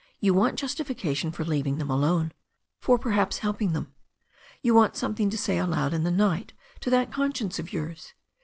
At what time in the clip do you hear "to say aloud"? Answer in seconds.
5.29-5.93